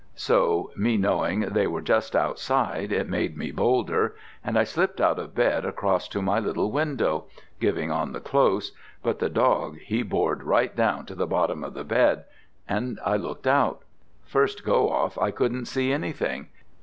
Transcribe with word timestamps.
"So, 0.15 0.71
me 0.75 0.97
knowing 0.97 1.41
they 1.41 1.67
were 1.67 1.83
just 1.83 2.15
outside, 2.15 2.91
it 2.91 3.07
made 3.07 3.37
me 3.37 3.51
bolder, 3.51 4.15
and 4.43 4.57
I 4.57 4.63
slipped 4.63 4.99
out 4.99 5.19
of 5.19 5.35
bed 5.35 5.63
across 5.63 6.07
to 6.07 6.23
my 6.23 6.39
little 6.39 6.71
window 6.71 7.25
giving 7.59 7.91
on 7.91 8.11
the 8.11 8.19
Close 8.19 8.71
but 9.03 9.19
the 9.19 9.29
dog 9.29 9.77
he 9.77 10.01
bored 10.01 10.41
right 10.41 10.75
down 10.75 11.05
to 11.05 11.13
the 11.13 11.27
bottom 11.27 11.63
of 11.63 11.75
the 11.75 11.83
bed 11.83 12.23
and 12.67 12.99
I 13.05 13.15
looked 13.15 13.45
out. 13.45 13.83
First 14.25 14.65
go 14.65 14.89
off 14.89 15.19
I 15.19 15.29
couldn't 15.29 15.65
see 15.65 15.91
anything. 15.93 16.47